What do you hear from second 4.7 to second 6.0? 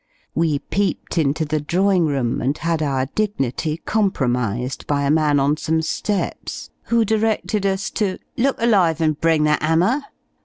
by a man on some